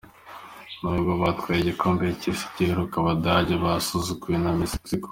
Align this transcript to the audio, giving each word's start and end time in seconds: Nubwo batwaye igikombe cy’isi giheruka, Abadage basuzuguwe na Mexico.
Nubwo 0.81 1.11
batwaye 1.21 1.59
igikombe 1.61 2.05
cy’isi 2.19 2.45
giheruka, 2.55 2.95
Abadage 2.99 3.55
basuzuguwe 3.63 4.35
na 4.43 4.51
Mexico. 4.59 5.07